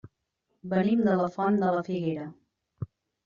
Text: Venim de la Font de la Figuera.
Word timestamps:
Venim 0.71 1.03
de 1.09 1.13
la 1.19 1.27
Font 1.35 1.59
de 1.65 1.69
la 1.77 1.83
Figuera. 1.91 2.25